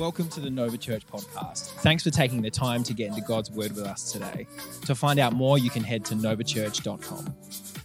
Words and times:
Welcome 0.00 0.30
to 0.30 0.40
the 0.40 0.48
Nova 0.48 0.78
Church 0.78 1.06
podcast. 1.06 1.72
Thanks 1.82 2.02
for 2.02 2.08
taking 2.08 2.40
the 2.40 2.50
time 2.50 2.82
to 2.84 2.94
get 2.94 3.08
into 3.08 3.20
God's 3.20 3.50
Word 3.50 3.72
with 3.72 3.84
us 3.84 4.10
today. 4.10 4.46
To 4.86 4.94
find 4.94 5.20
out 5.20 5.34
more, 5.34 5.58
you 5.58 5.68
can 5.68 5.84
head 5.84 6.06
to 6.06 6.14
novachurch.com. 6.14 7.36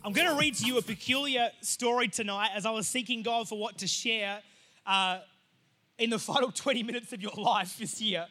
I'm 0.01 0.13
going 0.13 0.29
to 0.29 0.39
read 0.39 0.55
to 0.55 0.65
you 0.65 0.77
a 0.77 0.81
peculiar 0.81 1.49
story 1.59 2.07
tonight 2.07 2.51
as 2.55 2.65
I 2.65 2.71
was 2.71 2.87
seeking 2.87 3.21
God 3.21 3.49
for 3.49 3.59
what 3.59 3.79
to 3.79 3.87
share 3.87 4.39
uh, 4.85 5.19
in 5.97 6.09
the 6.09 6.17
final 6.31 6.53
20 6.53 6.83
minutes 6.83 7.11
of 7.11 7.21
your 7.21 7.33
life 7.35 7.77
this 7.77 7.99
year. 7.99 8.27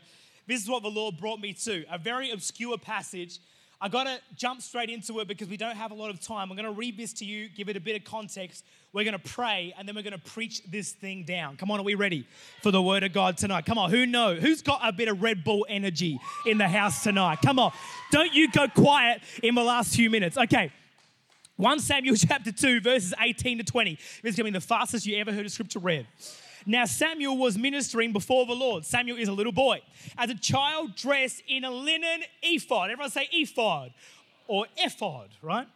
This 0.47 0.63
is 0.63 0.69
what 0.71 0.83
the 0.83 0.89
Lord 0.89 1.19
brought 1.19 1.41
me 1.41 1.53
to 1.65 1.85
a 1.91 1.99
very 1.99 2.31
obscure 2.31 2.79
passage. 2.79 3.39
I 3.81 3.89
got 3.89 4.05
to 4.05 4.19
jump 4.35 4.63
straight 4.63 4.89
into 4.89 5.21
it 5.21 5.29
because 5.29 5.49
we 5.49 5.57
don't 5.57 5.77
have 5.77 5.91
a 5.91 5.95
lot 5.95 6.11
of 6.11 6.21
time. 6.21 6.51
I'm 6.51 6.57
going 6.57 6.73
to 6.73 6.79
read 6.79 6.97
this 6.97 7.13
to 7.15 7.25
you, 7.25 7.49
give 7.49 7.69
it 7.69 7.77
a 7.77 7.81
bit 7.81 7.97
of 7.97 8.05
context. 8.05 8.65
We're 8.93 9.05
going 9.05 9.19
to 9.19 9.29
pray, 9.29 9.75
and 9.77 9.89
then 9.89 9.97
we're 9.97 10.03
going 10.03 10.13
to 10.13 10.31
preach 10.31 10.63
this 10.71 10.93
thing 10.93 11.25
down. 11.25 11.57
Come 11.57 11.71
on, 11.71 11.81
are 11.81 11.85
we 11.85 11.95
ready 11.95 12.27
for 12.63 12.71
the 12.71 12.81
word 12.81 13.03
of 13.03 13.13
God 13.13 13.37
tonight? 13.37 13.67
Come 13.67 13.77
on, 13.77 13.91
who 13.91 14.07
know? 14.07 14.35
Who's 14.37 14.63
got 14.63 14.81
a 14.83 14.93
bit 14.93 15.09
of 15.09 15.21
Red 15.23 15.45
Bull 15.45 15.67
energy 15.69 16.21
in 16.47 16.59
the 16.59 16.69
house 16.69 17.03
tonight? 17.03 17.39
Come 17.45 17.59
on, 17.59 17.73
don't 18.13 18.33
you 18.33 18.51
go 18.51 18.69
quiet 18.69 19.21
in 19.43 19.55
the 19.55 19.65
last 19.65 19.95
few 19.95 20.11
minutes. 20.11 20.39
Okay. 20.39 20.73
1 21.57 21.79
Samuel 21.79 22.17
chapter 22.19 22.51
2, 22.51 22.81
verses 22.81 23.15
18 23.21 23.59
to 23.59 23.65
20. 23.65 23.95
This 23.95 24.31
is 24.31 24.37
going 24.37 24.47
to 24.47 24.53
be 24.53 24.59
the 24.59 24.61
fastest 24.61 25.07
you 25.07 25.17
ever 25.19 25.33
heard 25.33 25.47
a 25.47 25.49
scripture 25.49 25.79
read. 25.79 26.07
Now, 26.67 26.87
Samuel 26.87 27.37
was 27.37 27.59
ministering 27.59 28.13
before 28.13 28.47
the 28.47 28.55
Lord. 28.55 28.85
Samuel 28.85 29.19
is 29.19 29.29
a 29.29 29.33
little 29.33 29.53
boy. 29.53 29.83
As 30.17 30.31
a 30.31 30.35
child 30.35 30.97
dressed 30.97 31.43
in 31.47 31.65
a 31.65 31.71
linen 31.71 32.23
ephod. 32.43 32.91
Everyone 32.91 33.11
say 33.11 33.29
ephod 33.33 33.93
or 34.47 34.67
ephod, 34.77 35.29
right? 35.43 35.67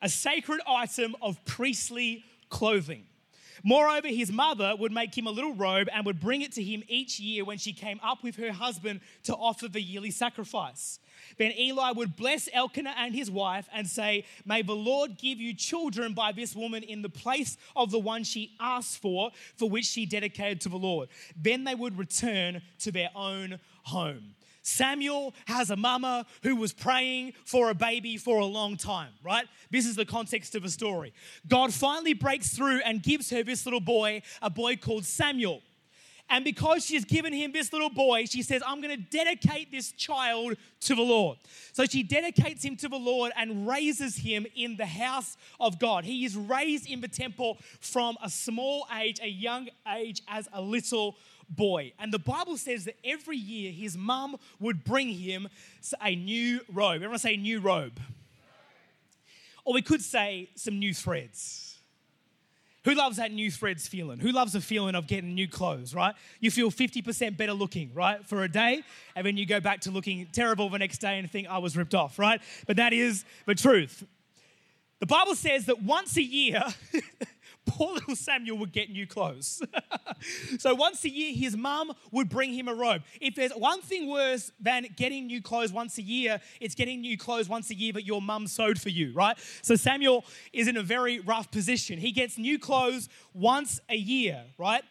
A 0.00 0.08
sacred 0.08 0.60
item 0.66 1.16
of 1.20 1.44
priestly 1.44 2.24
clothing. 2.48 3.04
Moreover, 3.62 4.08
his 4.08 4.30
mother 4.30 4.74
would 4.78 4.92
make 4.92 5.16
him 5.16 5.26
a 5.26 5.30
little 5.30 5.54
robe 5.54 5.88
and 5.92 6.04
would 6.06 6.20
bring 6.20 6.42
it 6.42 6.52
to 6.52 6.62
him 6.62 6.82
each 6.88 7.18
year 7.20 7.44
when 7.44 7.58
she 7.58 7.72
came 7.72 8.00
up 8.02 8.22
with 8.22 8.36
her 8.36 8.52
husband 8.52 9.00
to 9.24 9.34
offer 9.34 9.68
the 9.68 9.80
yearly 9.80 10.10
sacrifice. 10.10 10.98
Then 11.36 11.52
Eli 11.58 11.92
would 11.92 12.16
bless 12.16 12.48
Elkanah 12.52 12.94
and 12.96 13.14
his 13.14 13.30
wife 13.30 13.68
and 13.72 13.86
say, 13.86 14.24
May 14.44 14.62
the 14.62 14.74
Lord 14.74 15.18
give 15.18 15.40
you 15.40 15.54
children 15.54 16.14
by 16.14 16.32
this 16.32 16.54
woman 16.54 16.82
in 16.82 17.02
the 17.02 17.08
place 17.08 17.56
of 17.76 17.90
the 17.90 17.98
one 17.98 18.24
she 18.24 18.52
asked 18.60 19.00
for, 19.00 19.30
for 19.56 19.68
which 19.68 19.86
she 19.86 20.06
dedicated 20.06 20.60
to 20.62 20.68
the 20.68 20.76
Lord. 20.78 21.08
Then 21.36 21.64
they 21.64 21.74
would 21.74 21.98
return 21.98 22.62
to 22.80 22.92
their 22.92 23.10
own 23.14 23.58
home. 23.82 24.34
Samuel 24.68 25.34
has 25.46 25.70
a 25.70 25.76
mama 25.76 26.26
who 26.42 26.56
was 26.56 26.72
praying 26.72 27.32
for 27.44 27.70
a 27.70 27.74
baby 27.74 28.16
for 28.16 28.38
a 28.38 28.44
long 28.44 28.76
time, 28.76 29.12
right? 29.24 29.46
This 29.70 29.86
is 29.86 29.96
the 29.96 30.04
context 30.04 30.54
of 30.54 30.64
a 30.64 30.68
story. 30.68 31.12
God 31.48 31.72
finally 31.72 32.14
breaks 32.14 32.54
through 32.54 32.80
and 32.84 33.02
gives 33.02 33.30
her 33.30 33.42
this 33.42 33.64
little 33.66 33.80
boy, 33.80 34.22
a 34.42 34.50
boy 34.50 34.76
called 34.76 35.04
Samuel. 35.04 35.62
And 36.30 36.44
because 36.44 36.84
she's 36.84 37.06
given 37.06 37.32
him 37.32 37.52
this 37.52 37.72
little 37.72 37.88
boy, 37.88 38.26
she 38.26 38.42
says, 38.42 38.62
I'm 38.66 38.82
going 38.82 38.94
to 38.94 39.02
dedicate 39.02 39.70
this 39.70 39.92
child 39.92 40.56
to 40.80 40.94
the 40.94 41.02
Lord. 41.02 41.38
So 41.72 41.86
she 41.86 42.02
dedicates 42.02 42.62
him 42.62 42.76
to 42.76 42.88
the 42.88 42.98
Lord 42.98 43.32
and 43.34 43.66
raises 43.66 44.16
him 44.16 44.46
in 44.54 44.76
the 44.76 44.84
house 44.84 45.38
of 45.58 45.78
God. 45.78 46.04
He 46.04 46.26
is 46.26 46.36
raised 46.36 46.86
in 46.86 47.00
the 47.00 47.08
temple 47.08 47.56
from 47.80 48.18
a 48.22 48.28
small 48.28 48.86
age, 49.00 49.20
a 49.22 49.28
young 49.28 49.68
age, 49.90 50.20
as 50.28 50.48
a 50.52 50.60
little 50.60 51.16
boy. 51.48 51.92
And 51.98 52.12
the 52.12 52.18
Bible 52.18 52.56
says 52.56 52.84
that 52.84 52.96
every 53.04 53.36
year 53.36 53.72
his 53.72 53.96
mum 53.96 54.36
would 54.60 54.84
bring 54.84 55.08
him 55.08 55.48
a 56.02 56.14
new 56.14 56.60
robe. 56.72 56.96
Everyone 56.96 57.18
say 57.18 57.36
new 57.36 57.60
robe. 57.60 58.00
Or 59.64 59.74
we 59.74 59.82
could 59.82 60.02
say 60.02 60.48
some 60.54 60.78
new 60.78 60.94
threads. 60.94 61.68
Who 62.84 62.94
loves 62.94 63.18
that 63.18 63.32
new 63.32 63.50
threads 63.50 63.86
feeling? 63.86 64.18
Who 64.18 64.32
loves 64.32 64.54
the 64.54 64.62
feeling 64.62 64.94
of 64.94 65.06
getting 65.06 65.34
new 65.34 65.46
clothes, 65.46 65.94
right? 65.94 66.14
You 66.40 66.50
feel 66.50 66.70
50% 66.70 67.36
better 67.36 67.52
looking, 67.52 67.90
right, 67.92 68.24
for 68.26 68.44
a 68.44 68.48
day, 68.48 68.82
and 69.14 69.26
then 69.26 69.36
you 69.36 69.44
go 69.44 69.60
back 69.60 69.80
to 69.80 69.90
looking 69.90 70.26
terrible 70.32 70.70
the 70.70 70.78
next 70.78 70.98
day 70.98 71.18
and 71.18 71.30
think, 71.30 71.48
I 71.48 71.58
was 71.58 71.76
ripped 71.76 71.94
off, 71.94 72.18
right? 72.18 72.40
But 72.66 72.76
that 72.76 72.94
is 72.94 73.26
the 73.44 73.54
truth. 73.54 74.04
The 75.00 75.06
Bible 75.06 75.34
says 75.34 75.66
that 75.66 75.82
once 75.82 76.16
a 76.16 76.22
year, 76.22 76.62
poor 77.68 77.94
little 77.94 78.16
Samuel 78.16 78.58
would 78.58 78.72
get 78.72 78.90
new 78.90 79.06
clothes. 79.06 79.62
so 80.58 80.74
once 80.74 81.04
a 81.04 81.08
year, 81.08 81.34
his 81.34 81.56
mum 81.56 81.92
would 82.10 82.28
bring 82.28 82.52
him 82.52 82.68
a 82.68 82.74
robe. 82.74 83.02
If 83.20 83.34
there's 83.34 83.52
one 83.52 83.80
thing 83.82 84.08
worse 84.08 84.50
than 84.60 84.86
getting 84.96 85.26
new 85.26 85.42
clothes 85.42 85.72
once 85.72 85.98
a 85.98 86.02
year, 86.02 86.40
it's 86.60 86.74
getting 86.74 87.00
new 87.00 87.16
clothes 87.16 87.48
once 87.48 87.70
a 87.70 87.74
year 87.74 87.92
but 87.92 88.04
your 88.04 88.22
mum 88.22 88.46
sewed 88.46 88.80
for 88.80 88.88
you, 88.88 89.12
right? 89.12 89.36
So 89.62 89.74
Samuel 89.76 90.24
is 90.52 90.68
in 90.68 90.76
a 90.76 90.82
very 90.82 91.20
rough 91.20 91.50
position. 91.50 91.98
He 91.98 92.12
gets 92.12 92.38
new 92.38 92.58
clothes 92.58 93.08
once 93.34 93.80
a 93.88 93.96
year, 93.96 94.44
right? 94.56 94.82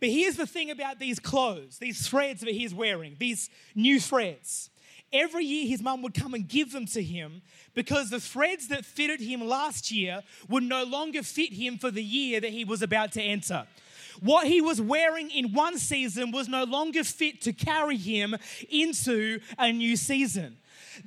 But 0.00 0.10
here's 0.10 0.36
the 0.36 0.46
thing 0.46 0.70
about 0.70 0.98
these 0.98 1.20
clothes, 1.20 1.78
these 1.78 2.06
threads 2.06 2.40
that 2.40 2.50
he's 2.50 2.74
wearing, 2.74 3.16
these 3.18 3.50
new 3.74 4.00
threads. 4.00 4.70
Every 5.12 5.44
year, 5.44 5.66
his 5.66 5.82
mum 5.82 6.02
would 6.02 6.14
come 6.14 6.32
and 6.32 6.48
give 6.48 6.72
them 6.72 6.86
to 6.86 7.02
him 7.02 7.42
because 7.74 8.08
the 8.08 8.20
threads 8.20 8.68
that 8.68 8.84
fitted 8.84 9.20
him 9.20 9.46
last 9.46 9.90
year 9.90 10.22
would 10.48 10.62
no 10.62 10.84
longer 10.84 11.22
fit 11.22 11.52
him 11.52 11.76
for 11.76 11.90
the 11.90 12.02
year 12.02 12.40
that 12.40 12.50
he 12.50 12.64
was 12.64 12.80
about 12.80 13.12
to 13.12 13.22
enter. 13.22 13.66
What 14.20 14.46
he 14.46 14.60
was 14.60 14.80
wearing 14.80 15.30
in 15.30 15.52
one 15.52 15.78
season 15.78 16.30
was 16.30 16.48
no 16.48 16.64
longer 16.64 17.04
fit 17.04 17.40
to 17.42 17.52
carry 17.52 17.96
him 17.96 18.36
into 18.70 19.40
a 19.58 19.72
new 19.72 19.96
season. 19.96 20.56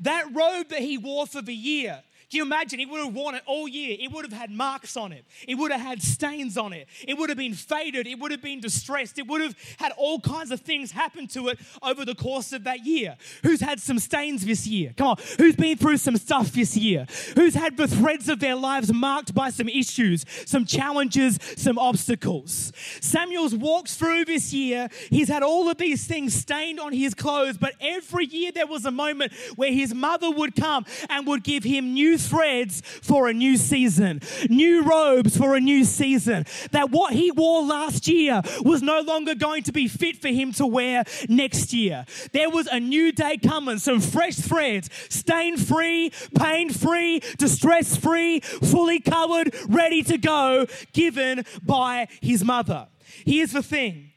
That 0.01 0.33
robe 0.33 0.69
that 0.69 0.81
he 0.81 0.97
wore 0.97 1.27
for 1.27 1.41
the 1.41 1.53
year, 1.53 2.03
can 2.30 2.38
you 2.38 2.44
imagine? 2.44 2.80
He 2.80 2.86
would 2.86 3.03
have 3.03 3.13
worn 3.13 3.36
it 3.36 3.44
all 3.46 3.68
year. 3.68 3.96
It 4.00 4.12
would 4.12 4.25
have 4.25 4.34
had 4.34 4.50
marks 4.50 4.97
on 4.97 5.12
it. 5.12 5.25
It 5.47 5.56
would 5.56 5.72
have 5.72 5.81
had 5.81 6.02
stains 6.02 6.58
on 6.58 6.74
it. 6.74 6.88
It 7.08 7.18
would 7.18 7.30
have 7.30 7.38
been 7.38 7.53
faded. 7.53 8.08
It 8.08 8.19
would 8.19 8.31
have 8.31 8.41
been 8.41 8.59
distressed. 8.59 9.19
It 9.19 9.28
would 9.28 9.41
have 9.41 9.56
had 9.78 9.91
all 9.97 10.19
kinds 10.19 10.52
of 10.52 10.62
things 10.62 10.91
happen 10.91 11.28
to 11.30 11.50
it 11.50 11.59
over 11.84 12.03
the 12.03 12.16
course 12.16 12.52
of 12.52 12.63
that 12.63 12.86
year. 12.86 13.16
Who's 13.44 13.62
had 13.62 13.80
some 13.80 14.00
stains 14.00 14.46
this 14.46 14.66
year? 14.66 14.94
Come 14.97 15.08
on. 15.08 15.18
Who's 15.38 15.56
been 15.56 15.78
through 15.78 15.97
some 15.97 16.18
stuff 16.18 16.52
this 16.52 16.75
year? 16.75 17.06
Who's 17.36 17.53
had 17.53 17.78
the 17.78 17.88
threads 17.88 18.28
of 18.28 18.40
their 18.40 18.56
lives 18.56 18.92
marked 18.92 19.36
by 19.36 19.52
some 19.52 19.69
issues, 19.69 20.25
some 20.46 20.66
challenges, 20.66 21.38
some 21.57 21.78
obstacles? 21.78 22.72
Samuel's 23.02 23.53
walked 23.53 23.92
through 23.92 24.25
this 24.25 24.52
year. 24.52 24.90
He's 25.09 25.30
had 25.30 25.44
all 25.44 25.69
of 25.69 25.78
these 25.78 26.07
things 26.07 26.34
stained 26.34 26.80
on 26.80 26.92
his 26.92 27.13
clothes, 27.13 27.57
but 27.57 27.74
every 27.80 28.25
year 28.25 28.52
there 28.52 28.68
was 28.68 28.86
a 28.86 28.92
moment 28.92 29.31
where 29.56 29.72
his 29.72 29.94
mother 29.94 30.31
would 30.31 30.56
come 30.56 30.86
and 31.09 31.28
would 31.28 31.44
give 31.44 31.63
him 31.63 31.94
new 31.94 32.14
threads 32.17 32.81
for 33.01 33.27
a 33.27 33.33
new 33.33 33.57
season, 33.57 34.21
new 34.49 34.83
robes 34.83 35.37
for 35.37 35.55
a 35.55 35.59
new 35.59 35.83
season. 35.83 36.45
That 36.71 36.91
what 36.91 37.13
he 37.13 37.31
wore 37.31 37.63
last 37.63 38.07
year 38.07 38.41
was 38.61 38.81
no 38.81 39.01
longer 39.01 39.35
going 39.35 39.63
to 39.63 39.71
be 39.71 39.87
fit 39.87 40.21
for 40.21 40.29
him 40.29 40.51
to 40.53 40.65
wear 40.65 41.03
next 41.29 41.73
year. 41.73 42.05
There 42.31 42.49
was 42.49 42.67
a 42.67 42.79
new 42.79 43.11
day 43.11 43.37
coming, 43.37 43.77
some 43.77 44.01
fresh 44.01 44.35
threads, 44.35 44.89
stain 45.09 45.57
free, 45.57 46.11
pain 46.37 46.69
free, 46.69 47.21
distress 47.37 47.95
free, 47.95 48.39
fully 48.39 48.99
covered, 48.99 49.53
ready 49.67 50.03
to 50.03 50.17
go, 50.17 50.67
given 50.93 51.45
by 51.63 52.07
his 52.21 52.43
mother. 52.43 52.87
Here's 53.25 53.51
the 53.51 53.63
thing 53.63 54.11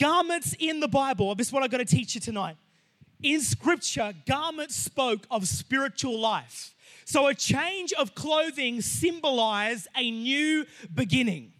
garments 0.00 0.54
in 0.58 0.80
the 0.80 0.88
Bible, 0.88 1.34
this 1.34 1.48
is 1.48 1.52
what 1.52 1.62
I've 1.62 1.70
got 1.70 1.78
to 1.78 1.84
teach 1.84 2.14
you 2.14 2.20
tonight. 2.20 2.56
In 3.22 3.40
scripture, 3.40 4.12
garments 4.26 4.74
spoke 4.74 5.26
of 5.30 5.46
spiritual 5.46 6.18
life. 6.18 6.74
So 7.04 7.26
a 7.26 7.34
change 7.34 7.92
of 7.94 8.14
clothing 8.14 8.80
symbolized 8.80 9.88
a 9.96 10.10
new 10.10 10.66
beginning. 10.94 11.52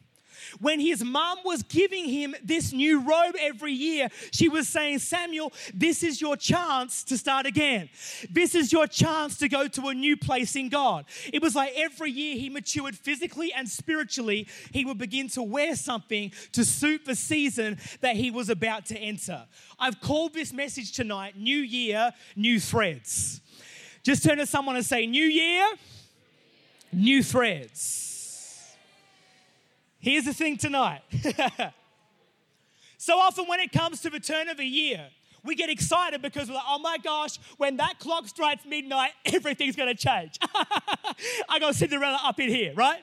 When 0.61 0.81
his 0.81 1.03
mom 1.05 1.39
was 1.45 1.63
giving 1.63 2.05
him 2.05 2.35
this 2.43 2.73
new 2.73 3.01
robe 3.01 3.35
every 3.39 3.73
year, 3.73 4.09
she 4.33 4.49
was 4.49 4.69
saying, 4.69 4.99
Samuel, 4.99 5.53
this 5.73 6.03
is 6.03 6.21
your 6.21 6.37
chance 6.37 7.05
to 7.05 7.17
start 7.17 7.47
again. 7.47 7.89
This 8.31 8.55
is 8.55 8.73
your 8.73 8.87
chance 8.87 9.39
to 9.39 9.49
go 9.49 9.69
to 9.69 9.89
a 9.89 9.95
new 9.95 10.17
place 10.17 10.57
in 10.57 10.69
God. 10.69 11.07
It 11.33 11.43
was 11.43 11.55
like 11.55 11.73
every 11.77 12.11
year 12.11 12.37
he 12.37 12.51
matured 12.51 12.97
physically 12.97 13.53
and 13.53 13.69
spiritually, 13.69 14.47
he 14.73 14.85
would 14.85 14.99
begin 14.99 15.29
to 15.31 15.43
wear 15.43 15.75
something 15.77 16.33
to 16.53 16.65
suit 16.65 17.05
the 17.05 17.17
season 17.17 17.79
that 18.01 18.17
he 18.17 18.31
was 18.31 18.49
about 18.49 18.87
to 18.87 18.99
enter. 18.99 19.47
I've 19.79 20.01
called 20.01 20.35
this 20.35 20.53
message 20.53 20.93
tonight 20.93 21.37
New 21.37 21.59
Year, 21.59 22.13
New 22.37 22.61
Threads. 22.61 23.41
Just 24.03 24.25
turn 24.25 24.39
to 24.39 24.47
someone 24.47 24.77
and 24.77 24.85
say, 24.85 25.07
New 25.07 25.25
year, 25.25 25.67
new 26.93 27.23
threads. 27.23 28.13
Here's 29.99 30.25
the 30.25 30.35
thing 30.35 30.57
tonight. 30.57 31.03
so 32.99 33.19
often, 33.19 33.47
when 33.47 33.61
it 33.61 33.71
comes 33.71 34.01
to 34.01 34.11
the 34.11 34.19
turn 34.19 34.49
of 34.49 34.59
a 34.59 34.65
year, 34.65 35.07
we 35.45 35.55
get 35.55 35.71
excited 35.71 36.23
because 36.23 36.49
we're 36.49 36.55
like, 36.55 36.65
oh 36.69 36.79
my 36.79 36.99
gosh, 36.99 37.39
when 37.57 37.77
that 37.77 37.99
clock 37.99 38.29
strikes 38.29 38.65
midnight, 38.65 39.13
everything's 39.25 39.77
gonna 39.77 39.95
change. 39.95 40.39
I 41.49 41.59
got 41.61 41.75
Cinderella 41.75 42.21
up 42.25 42.39
in 42.41 42.49
here, 42.49 42.75
right? 42.75 43.03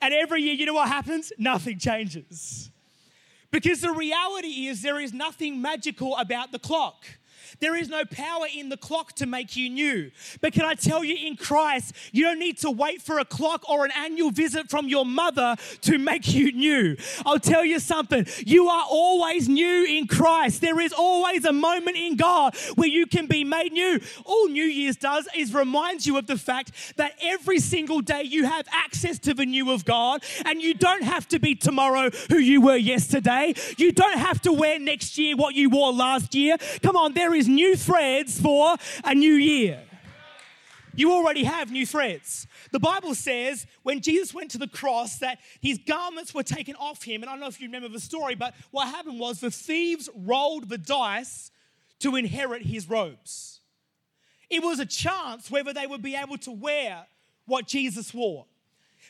And 0.00 0.14
every 0.14 0.42
year, 0.42 0.54
you 0.54 0.66
know 0.66 0.74
what 0.74 0.88
happens? 0.88 1.32
Nothing 1.38 1.78
changes. 1.78 2.70
Because 3.50 3.80
the 3.80 3.92
reality 3.92 4.66
is, 4.68 4.82
there 4.82 5.00
is 5.00 5.12
nothing 5.12 5.60
magical 5.60 6.16
about 6.16 6.52
the 6.52 6.58
clock. 6.58 7.04
There 7.58 7.74
is 7.76 7.88
no 7.88 8.04
power 8.04 8.46
in 8.54 8.68
the 8.68 8.76
clock 8.76 9.14
to 9.14 9.26
make 9.26 9.56
you 9.56 9.68
new. 9.68 10.10
But 10.40 10.52
can 10.52 10.64
I 10.64 10.74
tell 10.74 11.02
you, 11.02 11.16
in 11.16 11.36
Christ, 11.36 11.94
you 12.12 12.24
don't 12.24 12.38
need 12.38 12.58
to 12.58 12.70
wait 12.70 13.02
for 13.02 13.18
a 13.18 13.24
clock 13.24 13.68
or 13.68 13.84
an 13.84 13.90
annual 13.96 14.30
visit 14.30 14.70
from 14.70 14.88
your 14.88 15.04
mother 15.04 15.56
to 15.82 15.98
make 15.98 16.32
you 16.32 16.52
new. 16.52 16.96
I'll 17.26 17.40
tell 17.40 17.64
you 17.64 17.78
something 17.80 18.26
you 18.46 18.68
are 18.68 18.84
always 18.88 19.48
new 19.48 19.84
in 19.84 20.06
Christ. 20.06 20.60
There 20.60 20.80
is 20.80 20.92
always 20.92 21.44
a 21.44 21.52
moment 21.52 21.96
in 21.96 22.16
God 22.16 22.56
where 22.74 22.88
you 22.88 23.06
can 23.06 23.26
be 23.26 23.44
made 23.44 23.72
new. 23.72 24.00
All 24.24 24.48
New 24.48 24.64
Year's 24.64 24.96
does 24.96 25.28
is 25.36 25.54
reminds 25.54 26.06
you 26.06 26.16
of 26.16 26.26
the 26.26 26.36
fact 26.36 26.72
that 26.96 27.14
every 27.22 27.58
single 27.58 28.00
day 28.00 28.22
you 28.22 28.44
have 28.44 28.66
access 28.72 29.18
to 29.20 29.34
the 29.34 29.46
new 29.46 29.70
of 29.70 29.84
God, 29.84 30.22
and 30.44 30.60
you 30.60 30.74
don't 30.74 31.02
have 31.02 31.26
to 31.28 31.38
be 31.38 31.54
tomorrow 31.54 32.10
who 32.28 32.38
you 32.38 32.60
were 32.60 32.76
yesterday. 32.76 33.54
You 33.76 33.92
don't 33.92 34.18
have 34.18 34.40
to 34.42 34.52
wear 34.52 34.78
next 34.78 35.18
year 35.18 35.36
what 35.36 35.54
you 35.54 35.70
wore 35.70 35.92
last 35.92 36.34
year. 36.34 36.56
Come 36.82 36.96
on, 36.96 37.14
there 37.14 37.34
is 37.34 37.39
new 37.48 37.76
threads 37.76 38.40
for 38.40 38.76
a 39.04 39.14
new 39.14 39.34
year. 39.34 39.82
You 40.94 41.12
already 41.12 41.44
have 41.44 41.70
new 41.70 41.86
threads. 41.86 42.46
The 42.72 42.80
Bible 42.80 43.14
says 43.14 43.66
when 43.82 44.00
Jesus 44.00 44.34
went 44.34 44.50
to 44.50 44.58
the 44.58 44.68
cross 44.68 45.18
that 45.18 45.38
his 45.60 45.78
garments 45.78 46.34
were 46.34 46.42
taken 46.42 46.74
off 46.76 47.02
him. 47.02 47.22
And 47.22 47.30
I 47.30 47.32
don't 47.32 47.40
know 47.40 47.46
if 47.46 47.60
you 47.60 47.68
remember 47.68 47.88
the 47.88 48.00
story, 48.00 48.34
but 48.34 48.54
what 48.70 48.88
happened 48.88 49.20
was 49.20 49.40
the 49.40 49.50
thieves 49.50 50.08
rolled 50.14 50.68
the 50.68 50.78
dice 50.78 51.50
to 52.00 52.16
inherit 52.16 52.62
his 52.62 52.88
robes. 52.88 53.60
It 54.48 54.62
was 54.62 54.80
a 54.80 54.86
chance 54.86 55.50
whether 55.50 55.72
they 55.72 55.86
would 55.86 56.02
be 56.02 56.16
able 56.16 56.38
to 56.38 56.50
wear 56.50 57.06
what 57.46 57.66
Jesus 57.66 58.12
wore. 58.12 58.46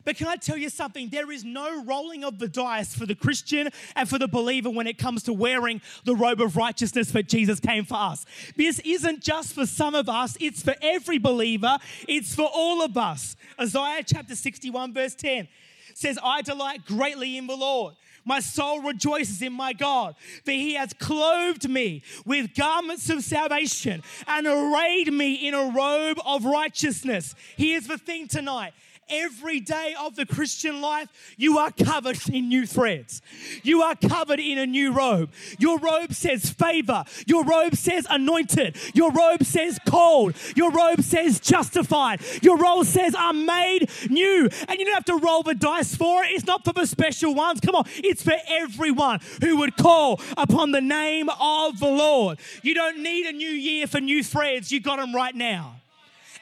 But 0.04 0.16
can 0.16 0.28
I 0.28 0.36
tell 0.36 0.56
you 0.56 0.70
something? 0.70 1.08
There 1.08 1.30
is 1.30 1.44
no 1.44 1.82
rolling 1.84 2.24
of 2.24 2.38
the 2.38 2.48
dice 2.48 2.94
for 2.94 3.06
the 3.06 3.14
Christian 3.14 3.70
and 3.94 4.08
for 4.08 4.18
the 4.18 4.28
believer 4.28 4.70
when 4.70 4.86
it 4.86 4.98
comes 4.98 5.22
to 5.24 5.32
wearing 5.32 5.80
the 6.04 6.16
robe 6.16 6.40
of 6.40 6.56
righteousness 6.56 7.10
that 7.12 7.28
Jesus 7.28 7.60
came 7.60 7.84
for 7.84 7.96
us. 7.96 8.24
This 8.56 8.80
isn't 8.80 9.20
just 9.22 9.52
for 9.52 9.66
some 9.66 9.94
of 9.94 10.08
us, 10.08 10.36
it's 10.40 10.62
for 10.62 10.74
every 10.80 11.18
believer, 11.18 11.78
it's 12.08 12.34
for 12.34 12.48
all 12.52 12.82
of 12.82 12.96
us. 12.96 13.36
Isaiah 13.60 14.02
chapter 14.04 14.34
61, 14.34 14.94
verse 14.94 15.14
10 15.14 15.48
says, 15.94 16.18
I 16.22 16.42
delight 16.42 16.86
greatly 16.86 17.36
in 17.36 17.46
the 17.46 17.56
Lord. 17.56 17.94
My 18.24 18.40
soul 18.40 18.82
rejoices 18.82 19.42
in 19.42 19.52
my 19.52 19.72
God, 19.72 20.14
for 20.44 20.50
he 20.50 20.74
has 20.74 20.92
clothed 20.92 21.68
me 21.68 22.02
with 22.26 22.54
garments 22.54 23.08
of 23.10 23.22
salvation 23.22 24.02
and 24.26 24.46
arrayed 24.46 25.12
me 25.12 25.48
in 25.48 25.54
a 25.54 25.70
robe 25.70 26.18
of 26.24 26.44
righteousness. 26.44 27.34
Here's 27.56 27.86
the 27.86 27.98
thing 27.98 28.28
tonight 28.28 28.72
every 29.10 29.60
day 29.60 29.94
of 29.98 30.16
the 30.16 30.26
Christian 30.26 30.80
life, 30.80 31.08
you 31.36 31.58
are 31.58 31.70
covered 31.70 32.18
in 32.28 32.48
new 32.48 32.66
threads. 32.66 33.22
You 33.62 33.82
are 33.82 33.94
covered 33.96 34.40
in 34.40 34.58
a 34.58 34.66
new 34.66 34.92
robe. 34.92 35.30
Your 35.58 35.78
robe 35.78 36.12
says 36.12 36.50
favor. 36.50 37.04
Your 37.26 37.44
robe 37.44 37.74
says 37.74 38.06
anointed. 38.08 38.76
Your 38.94 39.10
robe 39.12 39.44
says 39.44 39.78
called. 39.86 40.34
Your 40.56 40.70
robe 40.70 41.02
says 41.02 41.40
justified. 41.40 42.20
Your 42.42 42.56
robe 42.56 42.86
says 42.86 43.14
I'm 43.16 43.46
made 43.46 43.88
new. 44.08 44.48
And 44.68 44.78
you 44.78 44.84
don't 44.84 44.94
have 44.94 45.04
to 45.06 45.18
roll 45.18 45.42
the 45.42 45.54
dice 45.54 45.94
for 45.94 46.24
it. 46.24 46.30
It's 46.32 46.46
not 46.46 46.64
for 46.64 46.72
the 46.72 46.86
special 46.86 47.34
ones. 47.34 47.60
Come 47.60 47.74
on, 47.74 47.84
it's 47.96 48.22
for 48.22 48.36
everyone 48.48 49.20
who 49.42 49.56
would 49.58 49.76
call 49.76 50.20
upon 50.36 50.70
the 50.70 50.80
name 50.80 51.28
of 51.28 51.78
the 51.78 51.88
Lord. 51.88 52.38
You 52.62 52.74
don't 52.74 53.02
need 53.02 53.26
a 53.26 53.32
new 53.32 53.50
year 53.50 53.86
for 53.86 54.00
new 54.00 54.22
threads. 54.22 54.72
You 54.72 54.80
got 54.80 54.96
them 54.96 55.14
right 55.14 55.34
now. 55.34 55.79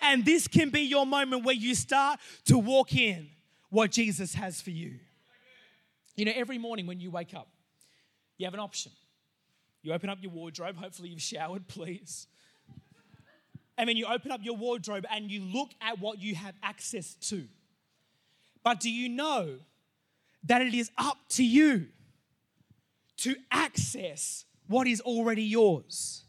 And 0.03 0.25
this 0.25 0.49
can 0.49 0.71
be 0.71 0.83
your 0.83 1.07
moment 1.07 1.45
where 1.45 1.55
you 1.55 1.75
start 1.75 2.21
to 2.47 2.59
walk 2.59 2.95
in 2.95 3.29
what 3.71 3.91
Jesus 3.91 4.35
has 4.35 4.61
for 4.61 4.71
you. 4.71 4.95
You 6.17 6.25
know, 6.25 6.33
every 6.35 6.59
morning 6.59 6.87
when 6.87 7.01
you 7.01 7.11
wake 7.11 7.35
up, 7.35 7.49
you 8.39 8.47
have 8.47 8.55
an 8.55 8.61
option. 8.61 8.93
You 9.83 9.93
open 9.93 10.11
up 10.11 10.19
your 10.21 10.33
wardrobe, 10.33 10.77
hopefully 10.77 11.09
you've 11.11 11.23
showered, 11.23 11.69
please. 11.69 12.27
And 13.77 13.89
then 13.89 13.97
you 13.97 14.07
open 14.07 14.33
up 14.33 14.41
your 14.43 14.57
wardrobe 14.57 15.07
and 15.11 15.31
you 15.31 15.41
look 15.41 15.71
at 15.81 16.01
what 16.01 16.19
you 16.19 16.35
have 16.35 16.55
access 16.63 17.15
to. 17.29 17.45
But 18.65 18.81
do 18.81 18.91
you 18.91 19.09
know 19.09 19.59
that 20.45 20.63
it 20.63 20.75
is 20.75 20.91
up 20.99 21.19
to 21.31 21.45
you 21.45 21.87
to 23.19 23.37
access 23.53 24.45
what 24.67 24.89
is 24.89 25.01
already 25.01 25.45
yours? 25.45 26.25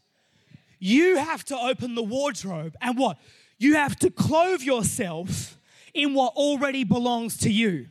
You 0.79 1.17
have 1.17 1.43
to 1.45 1.57
open 1.57 1.95
the 1.95 2.03
wardrobe 2.03 2.75
and 2.81 2.97
what? 2.97 3.17
You 3.59 3.75
have 3.75 3.97
to 3.97 4.09
clothe 4.09 4.61
yourself 4.61 5.57
in 5.93 6.13
what 6.13 6.33
already 6.35 6.83
belongs 6.83 7.37
to 7.39 7.51
you. 7.51 7.87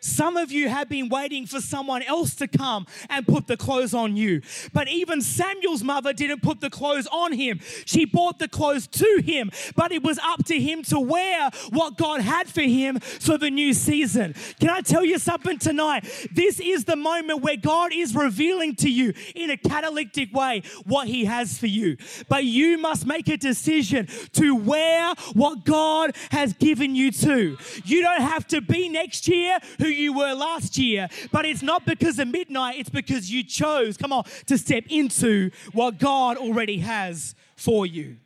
Some 0.00 0.36
of 0.36 0.50
you 0.52 0.68
have 0.68 0.88
been 0.88 1.08
waiting 1.08 1.46
for 1.46 1.60
someone 1.60 2.02
else 2.02 2.34
to 2.36 2.48
come 2.48 2.86
and 3.08 3.26
put 3.26 3.46
the 3.46 3.56
clothes 3.56 3.94
on 3.94 4.16
you. 4.16 4.42
But 4.72 4.88
even 4.88 5.20
Samuel's 5.20 5.82
mother 5.82 6.12
didn't 6.12 6.42
put 6.42 6.60
the 6.60 6.70
clothes 6.70 7.06
on 7.10 7.32
him. 7.32 7.60
She 7.84 8.04
brought 8.04 8.38
the 8.38 8.48
clothes 8.48 8.86
to 8.88 9.22
him, 9.24 9.50
but 9.76 9.92
it 9.92 10.02
was 10.02 10.18
up 10.18 10.44
to 10.46 10.58
him 10.58 10.82
to 10.84 11.00
wear 11.00 11.50
what 11.70 11.96
God 11.96 12.20
had 12.20 12.48
for 12.48 12.62
him 12.62 13.00
for 13.00 13.38
the 13.38 13.50
new 13.50 13.72
season. 13.72 14.34
Can 14.60 14.70
I 14.70 14.80
tell 14.80 15.04
you 15.04 15.18
something 15.18 15.58
tonight? 15.58 16.04
This 16.32 16.60
is 16.60 16.84
the 16.84 16.96
moment 16.96 17.42
where 17.42 17.56
God 17.56 17.92
is 17.92 18.14
revealing 18.14 18.74
to 18.76 18.90
you 18.90 19.12
in 19.34 19.50
a 19.50 19.56
catalytic 19.56 20.32
way 20.32 20.62
what 20.84 21.08
he 21.08 21.24
has 21.24 21.58
for 21.58 21.66
you. 21.66 21.96
But 22.28 22.44
you 22.44 22.78
must 22.78 23.06
make 23.06 23.28
a 23.28 23.36
decision 23.36 24.08
to 24.32 24.54
wear 24.54 25.14
what 25.34 25.64
God 25.64 26.14
has 26.30 26.52
given 26.52 26.94
you 26.94 27.10
to. 27.12 27.56
You 27.84 28.02
don't 28.02 28.22
have 28.22 28.46
to 28.48 28.60
be 28.60 28.88
next 28.88 29.28
year 29.28 29.58
who 29.88 29.94
you 29.94 30.12
were 30.12 30.34
last 30.34 30.76
year, 30.78 31.08
but 31.32 31.44
it's 31.44 31.62
not 31.62 31.84
because 31.84 32.18
of 32.18 32.28
midnight, 32.28 32.78
it's 32.78 32.90
because 32.90 33.30
you 33.30 33.42
chose, 33.42 33.96
come 33.96 34.12
on, 34.12 34.24
to 34.46 34.58
step 34.58 34.84
into 34.88 35.50
what 35.72 35.98
God 35.98 36.36
already 36.36 36.78
has 36.78 37.34
for 37.56 37.86
you. 37.86 38.16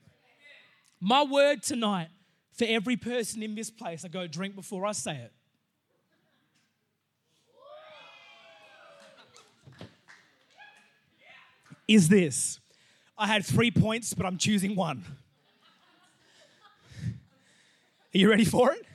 My 1.01 1.23
word 1.23 1.63
tonight 1.63 2.09
for 2.53 2.65
every 2.65 2.97
person 2.97 3.43
in 3.43 3.55
this 3.55 3.71
place, 3.71 4.05
I 4.05 4.09
go 4.09 4.27
drink 4.27 4.55
before 4.55 4.87
I 4.87 4.93
say 4.93 5.17
it. 5.17 5.33
Is 11.89 12.09
this. 12.09 12.61
I 13.19 13.27
had 13.27 13.45
three 13.45 13.71
points, 13.71 14.15
but 14.15 14.25
I'm 14.25 14.39
choosing 14.39 14.75
one. 14.75 15.05
Are 18.15 18.19
you 18.19 18.31
ready 18.31 18.45
for 18.45 18.73
it? 18.73 18.87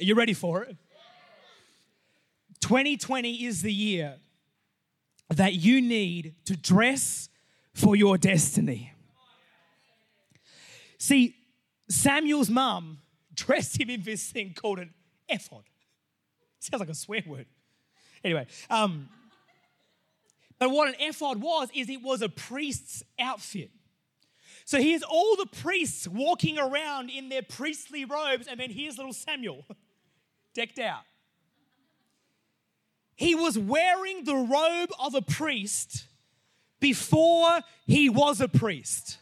Are 0.00 0.04
you 0.04 0.14
ready 0.14 0.34
for 0.34 0.62
it? 0.62 0.76
2020 2.60 3.44
is 3.44 3.62
the 3.62 3.72
year 3.72 4.16
that 5.30 5.54
you 5.54 5.80
need 5.80 6.34
to 6.46 6.56
dress 6.56 7.28
for 7.74 7.94
your 7.94 8.18
destiny. 8.18 8.92
See, 10.98 11.36
Samuel's 11.88 12.50
mum 12.50 12.98
dressed 13.34 13.80
him 13.80 13.88
in 13.90 14.02
this 14.02 14.30
thing 14.30 14.54
called 14.54 14.78
an 14.80 14.92
ephod. 15.28 15.62
Sounds 16.58 16.80
like 16.80 16.88
a 16.88 16.94
swear 16.94 17.22
word. 17.26 17.46
Anyway, 18.24 18.46
um, 18.68 19.08
but 20.58 20.70
what 20.70 20.88
an 20.88 20.94
ephod 20.98 21.40
was, 21.40 21.68
is 21.74 21.88
it 21.88 22.02
was 22.02 22.20
a 22.20 22.28
priest's 22.28 23.04
outfit. 23.18 23.70
So 24.64 24.82
here's 24.82 25.02
all 25.02 25.36
the 25.36 25.46
priests 25.46 26.08
walking 26.08 26.58
around 26.58 27.10
in 27.10 27.28
their 27.28 27.42
priestly 27.42 28.04
robes, 28.04 28.48
and 28.48 28.58
then 28.58 28.70
here's 28.70 28.98
little 28.98 29.12
Samuel 29.12 29.64
decked 30.54 30.78
out. 30.78 31.02
He 33.18 33.34
was 33.34 33.58
wearing 33.58 34.22
the 34.22 34.36
robe 34.36 34.90
of 35.00 35.16
a 35.16 35.20
priest 35.20 36.06
before 36.78 37.62
he 37.84 38.08
was 38.08 38.40
a 38.40 38.46
priest. 38.46 39.18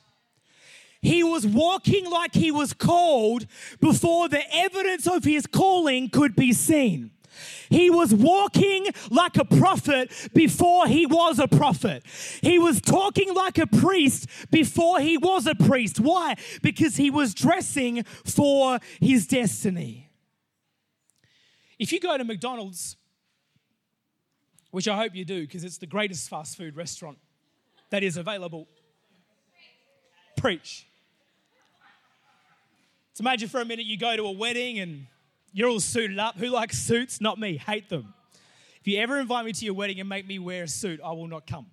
He 1.00 1.24
was 1.24 1.46
walking 1.46 2.04
like 2.10 2.34
he 2.34 2.50
was 2.50 2.74
called 2.74 3.46
before 3.80 4.28
the 4.28 4.42
evidence 4.54 5.06
of 5.06 5.24
his 5.24 5.46
calling 5.46 6.10
could 6.10 6.36
be 6.36 6.52
seen. 6.52 7.12
He 7.70 7.88
was 7.88 8.14
walking 8.14 8.86
like 9.10 9.38
a 9.38 9.46
prophet 9.46 10.12
before 10.34 10.86
he 10.86 11.06
was 11.06 11.38
a 11.38 11.48
prophet. 11.48 12.04
He 12.42 12.58
was 12.58 12.82
talking 12.82 13.32
like 13.32 13.56
a 13.56 13.66
priest 13.66 14.28
before 14.50 15.00
he 15.00 15.16
was 15.16 15.46
a 15.46 15.54
priest. 15.54 16.00
Why? 16.00 16.34
Because 16.60 16.96
he 16.96 17.08
was 17.08 17.32
dressing 17.32 18.02
for 18.04 18.78
his 19.00 19.26
destiny. 19.26 20.10
If 21.78 21.92
you 21.92 22.00
go 22.00 22.18
to 22.18 22.24
McDonald's 22.24 22.96
which 24.76 24.88
I 24.88 24.94
hope 24.94 25.14
you 25.14 25.24
do 25.24 25.40
because 25.40 25.64
it's 25.64 25.78
the 25.78 25.86
greatest 25.86 26.28
fast 26.28 26.58
food 26.58 26.76
restaurant 26.76 27.16
that 27.88 28.02
is 28.02 28.18
available. 28.18 28.68
Preach. 30.36 30.86
So 33.14 33.22
imagine 33.22 33.48
for 33.48 33.62
a 33.62 33.64
minute 33.64 33.86
you 33.86 33.96
go 33.96 34.14
to 34.14 34.24
a 34.24 34.32
wedding 34.32 34.78
and 34.78 35.06
you're 35.54 35.70
all 35.70 35.80
suited 35.80 36.18
up. 36.18 36.36
Who 36.36 36.48
likes 36.48 36.76
suits? 36.76 37.22
Not 37.22 37.40
me. 37.40 37.56
Hate 37.56 37.88
them. 37.88 38.12
If 38.78 38.86
you 38.86 39.00
ever 39.00 39.18
invite 39.18 39.46
me 39.46 39.52
to 39.52 39.64
your 39.64 39.72
wedding 39.72 39.98
and 39.98 40.10
make 40.10 40.26
me 40.26 40.38
wear 40.38 40.64
a 40.64 40.68
suit, 40.68 41.00
I 41.02 41.12
will 41.12 41.26
not 41.26 41.46
come. 41.46 41.68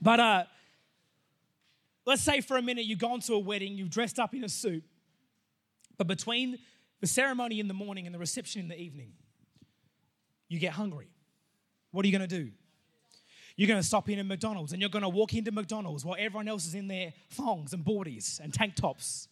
But 0.00 0.20
uh, 0.20 0.44
let's 2.06 2.22
say 2.22 2.42
for 2.42 2.58
a 2.58 2.62
minute 2.62 2.84
you've 2.84 3.00
gone 3.00 3.18
to 3.22 3.34
a 3.34 3.40
wedding, 3.40 3.76
you've 3.76 3.90
dressed 3.90 4.20
up 4.20 4.34
in 4.34 4.44
a 4.44 4.48
suit, 4.48 4.84
but 5.96 6.06
between 6.06 6.60
the 7.00 7.08
ceremony 7.08 7.58
in 7.58 7.66
the 7.66 7.74
morning 7.74 8.06
and 8.06 8.14
the 8.14 8.20
reception 8.20 8.60
in 8.60 8.68
the 8.68 8.80
evening, 8.80 9.14
you 10.48 10.60
get 10.60 10.74
hungry. 10.74 11.08
What 11.90 12.04
are 12.04 12.08
you 12.08 12.16
going 12.16 12.28
to 12.28 12.42
do? 12.44 12.50
You're 13.56 13.68
going 13.68 13.80
to 13.80 13.86
stop 13.86 14.08
in 14.08 14.18
at 14.18 14.26
McDonald's 14.26 14.72
and 14.72 14.80
you're 14.80 14.90
going 14.90 15.02
to 15.02 15.08
walk 15.08 15.34
into 15.34 15.50
McDonald's 15.50 16.04
while 16.04 16.16
everyone 16.18 16.46
else 16.46 16.66
is 16.66 16.74
in 16.74 16.86
their 16.86 17.12
thongs 17.30 17.72
and 17.72 17.84
boardies 17.84 18.38
and 18.38 18.54
tank 18.54 18.76
tops. 18.76 19.28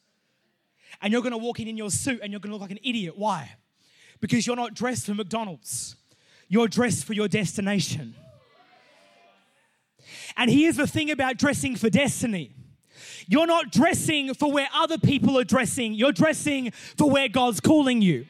And 1.00 1.12
you're 1.12 1.22
going 1.22 1.32
to 1.32 1.38
walk 1.38 1.60
in 1.60 1.68
in 1.68 1.76
your 1.76 1.90
suit 1.90 2.20
and 2.22 2.32
you're 2.32 2.40
going 2.40 2.50
to 2.50 2.54
look 2.54 2.62
like 2.62 2.72
an 2.72 2.80
idiot. 2.82 3.16
Why? 3.16 3.54
Because 4.20 4.46
you're 4.46 4.56
not 4.56 4.75
dressed 4.75 5.06
for 5.06 5.14
McDonald's, 5.14 5.96
you're 6.48 6.68
dressed 6.68 7.04
for 7.04 7.12
your 7.12 7.28
destination. 7.28 8.14
And 10.36 10.50
here's 10.50 10.76
the 10.76 10.86
thing 10.86 11.10
about 11.10 11.38
dressing 11.38 11.76
for 11.76 11.88
destiny. 11.90 12.52
You're 13.28 13.46
not 13.46 13.72
dressing 13.72 14.34
for 14.34 14.52
where 14.52 14.68
other 14.75 14.98
people 14.98 15.38
are 15.38 15.44
dressing. 15.44 15.94
You're 15.94 16.12
dressing 16.12 16.70
for 16.70 17.10
where 17.10 17.28
God's 17.28 17.60
calling 17.60 18.02
you. 18.02 18.26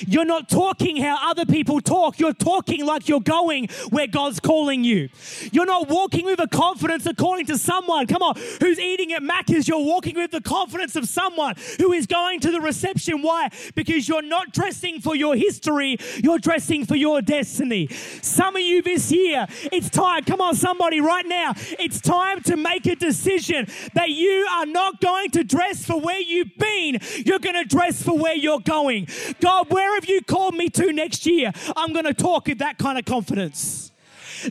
You're 0.00 0.24
not 0.24 0.48
talking 0.48 0.96
how 0.96 1.30
other 1.30 1.46
people 1.46 1.80
talk. 1.80 2.18
You're 2.18 2.32
talking 2.32 2.84
like 2.84 3.08
you're 3.08 3.20
going 3.20 3.68
where 3.90 4.06
God's 4.06 4.40
calling 4.40 4.84
you. 4.84 5.08
You're 5.52 5.66
not 5.66 5.88
walking 5.88 6.24
with 6.24 6.40
a 6.40 6.48
confidence 6.48 7.06
according 7.06 7.46
to 7.46 7.58
someone, 7.58 8.06
come 8.06 8.22
on, 8.22 8.36
who's 8.60 8.78
eating 8.78 9.12
at 9.12 9.22
Macca's. 9.22 9.68
You're 9.68 9.84
walking 9.84 10.16
with 10.16 10.30
the 10.30 10.40
confidence 10.40 10.96
of 10.96 11.06
someone 11.08 11.54
who 11.78 11.92
is 11.92 12.06
going 12.06 12.40
to 12.40 12.50
the 12.50 12.60
reception. 12.60 13.22
Why? 13.22 13.50
Because 13.74 14.08
you're 14.08 14.22
not 14.22 14.52
dressing 14.52 15.00
for 15.00 15.14
your 15.16 15.36
history, 15.36 15.98
you're 16.22 16.38
dressing 16.38 16.84
for 16.84 16.96
your 16.96 17.22
destiny. 17.22 17.88
Some 18.22 18.56
of 18.56 18.62
you 18.62 18.82
this 18.82 19.12
year, 19.12 19.46
it's 19.72 19.90
time, 19.90 20.24
come 20.24 20.40
on, 20.40 20.54
somebody, 20.54 21.00
right 21.00 21.26
now, 21.26 21.52
it's 21.78 22.00
time 22.00 22.42
to 22.42 22.56
make 22.56 22.86
a 22.86 22.96
decision 22.96 23.66
that 23.94 24.10
you 24.10 24.46
are 24.50 24.66
not 24.66 25.00
going 25.00 25.30
to 25.30 25.44
dress 25.44 25.84
for 25.84 26.00
where 26.00 26.20
you've 26.20 26.56
been, 26.58 26.98
you're 27.24 27.38
going 27.38 27.54
to 27.54 27.64
dress 27.64 28.02
for 28.02 28.16
where 28.16 28.34
you're 28.34 28.60
going. 28.60 29.08
God, 29.40 29.70
where 29.70 29.85
wherever 29.86 30.06
you 30.06 30.22
called 30.22 30.54
me 30.54 30.68
to 30.70 30.92
next 30.92 31.26
year, 31.26 31.52
I'm 31.76 31.92
going 31.92 32.04
to 32.04 32.14
talk 32.14 32.46
with 32.46 32.58
that 32.58 32.78
kind 32.78 32.98
of 32.98 33.04
confidence. 33.04 33.92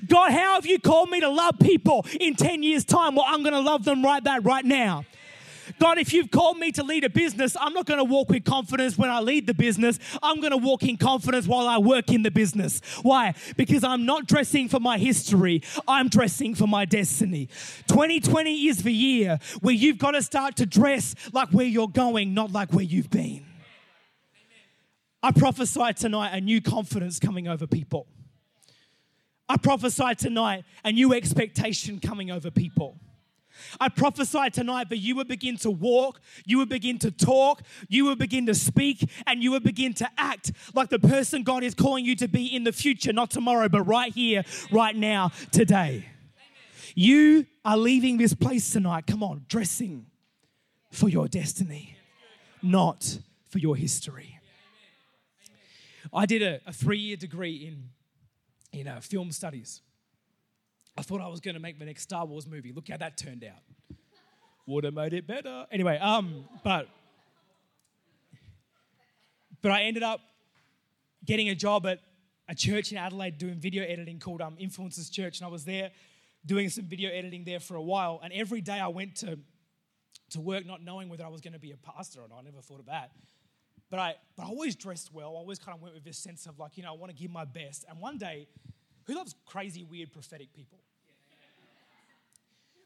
God, 0.07 0.31
how 0.31 0.55
have 0.55 0.65
you 0.65 0.79
called 0.79 1.09
me 1.09 1.19
to 1.19 1.29
love 1.29 1.59
people 1.59 2.05
in 2.19 2.35
10 2.35 2.63
years' 2.63 2.85
time? 2.85 3.15
Well, 3.15 3.25
I'm 3.27 3.43
going 3.43 3.53
to 3.53 3.59
love 3.59 3.85
them 3.85 4.03
right 4.03 4.23
that 4.23 4.43
right 4.43 4.65
now. 4.65 5.05
God, 5.79 5.97
if 5.97 6.13
you've 6.13 6.29
called 6.29 6.59
me 6.59 6.71
to 6.73 6.83
lead 6.83 7.03
a 7.03 7.09
business, 7.09 7.57
I'm 7.59 7.73
not 7.73 7.87
going 7.87 7.97
to 7.97 8.03
walk 8.03 8.29
with 8.29 8.45
confidence 8.45 8.97
when 8.97 9.09
I 9.09 9.19
lead 9.19 9.47
the 9.47 9.53
business. 9.53 9.97
I'm 10.21 10.39
going 10.39 10.51
to 10.51 10.57
walk 10.57 10.83
in 10.83 10.95
confidence 10.95 11.47
while 11.47 11.67
I 11.67 11.79
work 11.79 12.11
in 12.11 12.21
the 12.21 12.29
business. 12.29 12.81
Why? 13.01 13.33
Because 13.57 13.83
I'm 13.83 14.05
not 14.05 14.27
dressing 14.27 14.69
for 14.69 14.79
my 14.79 14.99
history, 14.99 15.63
I'm 15.87 16.07
dressing 16.07 16.53
for 16.53 16.67
my 16.67 16.85
destiny. 16.85 17.47
2020 17.87 18.67
is 18.67 18.83
the 18.83 18.93
year 18.93 19.39
where 19.61 19.73
you've 19.73 19.97
got 19.97 20.11
to 20.11 20.21
start 20.21 20.55
to 20.57 20.65
dress 20.65 21.15
like 21.33 21.49
where 21.49 21.65
you're 21.65 21.87
going, 21.87 22.33
not 22.33 22.51
like 22.51 22.71
where 22.71 22.85
you've 22.85 23.09
been. 23.09 23.43
I 25.25 25.31
prophesy 25.31 25.91
tonight 25.93 26.35
a 26.35 26.39
new 26.39 26.61
confidence 26.61 27.17
coming 27.19 27.47
over 27.47 27.65
people. 27.65 28.05
I 29.49 29.57
prophesy 29.57 30.13
tonight 30.13 30.65
a 30.83 30.91
new 30.91 31.15
expectation 31.15 31.99
coming 31.99 32.29
over 32.29 32.51
people. 32.51 32.99
I 33.79 33.89
prophesy 33.89 34.51
tonight 34.51 34.89
that 34.89 34.99
you 34.99 35.15
will 35.15 35.23
begin 35.25 35.57
to 35.57 35.71
walk, 35.71 36.21
you 36.45 36.59
will 36.59 36.67
begin 36.67 36.99
to 36.99 37.09
talk, 37.09 37.63
you 37.89 38.05
will 38.05 38.15
begin 38.15 38.45
to 38.45 38.53
speak, 38.53 39.09
and 39.25 39.41
you 39.41 39.49
will 39.49 39.61
begin 39.61 39.95
to 39.95 40.07
act 40.15 40.51
like 40.75 40.89
the 40.89 40.99
person 40.99 41.41
God 41.41 41.63
is 41.63 41.73
calling 41.73 42.05
you 42.05 42.15
to 42.17 42.27
be 42.27 42.45
in 42.45 42.63
the 42.63 42.71
future, 42.71 43.11
not 43.11 43.31
tomorrow, 43.31 43.67
but 43.67 43.81
right 43.81 44.13
here, 44.13 44.43
right 44.71 44.95
now, 44.95 45.31
today. 45.51 46.05
You 46.93 47.47
are 47.63 47.77
leaving 47.77 48.19
this 48.19 48.35
place 48.35 48.71
tonight, 48.71 49.07
come 49.07 49.23
on, 49.23 49.45
dressing 49.49 50.05
for 50.91 51.09
your 51.09 51.27
destiny, 51.27 51.97
not 52.61 53.17
for 53.47 53.57
your 53.57 53.75
history. 53.75 54.34
I 56.15 56.25
did 56.25 56.41
a, 56.41 56.61
a 56.65 56.71
three 56.71 56.99
year 56.99 57.17
degree 57.17 57.67
in, 57.67 58.79
in 58.79 58.87
uh, 58.87 59.01
film 59.01 59.31
studies. 59.31 59.81
I 60.97 61.01
thought 61.01 61.19
I 61.19 61.27
was 61.27 61.41
going 61.41 61.55
to 61.55 61.59
make 61.61 61.77
the 61.77 61.85
next 61.85 62.03
Star 62.03 62.25
Wars 62.25 62.47
movie. 62.47 62.71
Look 62.71 62.87
how 62.89 62.97
that 62.97 63.17
turned 63.17 63.43
out. 63.43 63.59
Would 64.65 64.85
have 64.85 64.93
made 64.93 65.13
it 65.13 65.27
better. 65.27 65.65
Anyway, 65.71 65.97
um, 65.99 66.45
but 66.63 66.87
but 69.61 69.71
I 69.71 69.83
ended 69.83 70.03
up 70.03 70.21
getting 71.25 71.49
a 71.49 71.55
job 71.55 71.85
at 71.85 71.99
a 72.47 72.55
church 72.55 72.91
in 72.91 72.97
Adelaide 72.97 73.37
doing 73.37 73.55
video 73.55 73.83
editing 73.83 74.19
called 74.19 74.41
um, 74.41 74.55
Influencers 74.61 75.11
Church, 75.11 75.39
and 75.39 75.47
I 75.47 75.49
was 75.49 75.65
there 75.65 75.91
doing 76.45 76.69
some 76.69 76.85
video 76.85 77.11
editing 77.11 77.43
there 77.43 77.59
for 77.59 77.75
a 77.75 77.81
while. 77.81 78.19
And 78.23 78.31
every 78.31 78.61
day 78.61 78.79
I 78.79 78.87
went 78.87 79.17
to 79.17 79.37
to 80.31 80.41
work, 80.41 80.65
not 80.65 80.81
knowing 80.81 81.09
whether 81.09 81.25
I 81.25 81.29
was 81.29 81.41
going 81.41 81.53
to 81.53 81.59
be 81.59 81.71
a 81.71 81.77
pastor 81.77 82.21
or 82.21 82.27
not. 82.27 82.39
I 82.39 82.41
never 82.43 82.61
thought 82.61 82.79
of 82.79 82.85
that. 82.87 83.11
But 83.89 83.99
I, 83.99 84.15
but 84.35 84.43
I 84.43 84.47
always 84.47 84.75
dressed 84.75 85.13
well. 85.13 85.29
I 85.29 85.39
always 85.39 85.59
kind 85.59 85.75
of 85.75 85.81
went 85.81 85.93
with 85.93 86.03
this 86.03 86.17
sense 86.17 86.47
of 86.47 86.59
like, 86.59 86.77
you 86.77 86.83
know, 86.83 86.89
I 86.93 86.97
want 86.97 87.15
to 87.15 87.17
give 87.21 87.31
my 87.31 87.45
best. 87.45 87.85
And 87.89 87.99
one 87.99 88.17
day, 88.17 88.47
who 89.05 89.15
loves 89.15 89.35
crazy, 89.45 89.83
weird, 89.83 90.11
prophetic 90.11 90.53
people? 90.53 90.79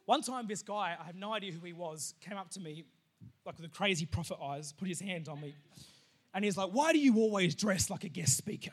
One 0.06 0.22
time, 0.22 0.48
this 0.48 0.64
guy, 0.64 0.98
I 1.00 1.04
have 1.06 1.16
no 1.16 1.34
idea 1.34 1.52
who 1.52 1.66
he 1.66 1.74
was, 1.74 2.16
came 2.20 2.38
up 2.38 2.50
to 2.52 2.60
me, 2.60 2.84
like 3.46 3.58
with 3.60 3.72
the 3.72 3.78
crazy 3.78 4.06
prophet 4.06 4.38
eyes, 4.44 4.74
put 4.74 4.88
his 4.88 5.00
hand 5.00 5.30
on 5.30 5.40
me, 5.40 5.54
and 6.34 6.44
he's 6.44 6.58
like, 6.58 6.70
Why 6.72 6.94
do 6.94 7.00
you 7.00 7.18
always 7.18 7.56
dress 7.56 7.90
like 7.90 8.04
a 8.04 8.10
guest 8.10 8.36
speaker? 8.36 8.72